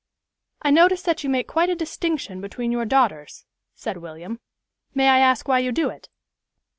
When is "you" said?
1.23-1.29, 5.59-5.71